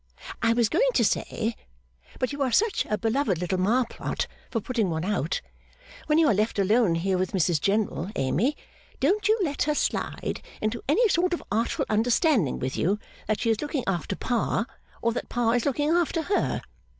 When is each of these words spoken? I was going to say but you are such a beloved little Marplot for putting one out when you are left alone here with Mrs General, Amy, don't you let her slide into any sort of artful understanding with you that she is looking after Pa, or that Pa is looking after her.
I 0.41 0.53
was 0.53 0.67
going 0.67 0.89
to 0.95 1.05
say 1.05 1.55
but 2.17 2.31
you 2.31 2.41
are 2.41 2.51
such 2.51 2.87
a 2.89 2.97
beloved 2.97 3.37
little 3.37 3.59
Marplot 3.59 4.25
for 4.49 4.59
putting 4.59 4.89
one 4.89 5.05
out 5.05 5.41
when 6.07 6.17
you 6.17 6.25
are 6.27 6.33
left 6.33 6.57
alone 6.57 6.95
here 6.95 7.19
with 7.19 7.33
Mrs 7.33 7.61
General, 7.61 8.09
Amy, 8.15 8.57
don't 8.99 9.27
you 9.27 9.37
let 9.43 9.61
her 9.61 9.75
slide 9.75 10.41
into 10.59 10.81
any 10.89 11.07
sort 11.07 11.35
of 11.35 11.43
artful 11.51 11.85
understanding 11.87 12.57
with 12.57 12.75
you 12.75 12.97
that 13.27 13.41
she 13.41 13.51
is 13.51 13.61
looking 13.61 13.83
after 13.85 14.15
Pa, 14.15 14.65
or 15.03 15.11
that 15.13 15.29
Pa 15.29 15.51
is 15.51 15.65
looking 15.67 15.91
after 15.91 16.23
her. 16.23 16.63